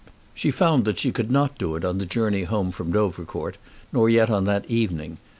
She 0.33 0.49
found 0.49 0.85
that 0.85 0.97
she 0.97 1.11
could 1.11 1.29
not 1.29 1.59
do 1.59 1.75
it 1.75 1.85
on 1.85 1.99
the 1.99 2.07
journey 2.07 2.45
home 2.45 2.71
from 2.71 2.91
Dovercourt, 2.91 3.59
nor 3.93 4.09
yet 4.09 4.31
on 4.31 4.45
that 4.45 4.65
evening. 4.67 5.19